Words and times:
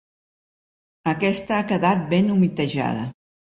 Aquesta 1.11 1.57
ha 1.59 1.67
quedat 1.73 2.03
ben 2.17 2.35
humitejada. 2.39 3.07